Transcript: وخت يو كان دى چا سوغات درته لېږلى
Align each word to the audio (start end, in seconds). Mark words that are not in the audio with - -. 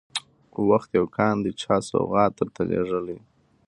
وخت 0.69 0.89
يو 0.97 1.05
كان 1.15 1.35
دى 1.43 1.51
چا 1.61 1.75
سوغات 1.89 2.31
درته 2.37 2.61
لېږلى 2.69 3.17